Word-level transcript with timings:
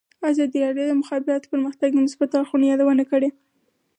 ازادي 0.29 0.57
راډیو 0.65 0.85
د 0.87 0.89
د 0.97 0.99
مخابراتو 1.01 1.51
پرمختګ 1.53 1.89
د 1.93 1.97
مثبتو 2.05 2.35
اړخونو 2.39 2.65
یادونه 2.71 3.03
کړې. 3.11 3.29